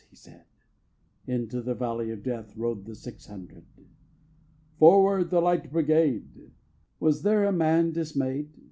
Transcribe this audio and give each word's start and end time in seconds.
he 0.09 0.15
said: 0.15 0.45
Into 1.27 1.61
the 1.61 1.75
valley 1.75 2.09
of 2.09 2.23
Death 2.23 2.57
Rode 2.57 2.85
the 2.85 2.95
six 2.95 3.27
hundred. 3.27 3.67
2. 3.77 3.85
"Forward, 4.79 5.29
the 5.29 5.39
Light 5.41 5.71
Brigade!" 5.71 6.51
Was 6.99 7.21
there 7.21 7.43
a 7.43 7.51
man 7.51 7.91
dismay'd? 7.91 8.51